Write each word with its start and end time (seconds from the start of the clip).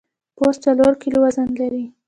پوست 0.37 0.59
څلور 0.65 0.93
کیلو 1.01 1.19
وزن 1.25 1.47
لري. 1.59 1.83